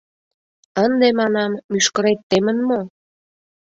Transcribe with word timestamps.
—Ынде, 0.83 1.07
манам, 1.19 1.51
мӱшкырет 1.71 2.19
темын 2.29 2.57
мо? 2.67 2.79